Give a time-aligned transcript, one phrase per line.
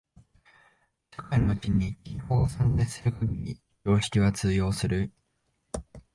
[1.15, 5.13] 社会のうちに均衡が存在する限り常識は通用する。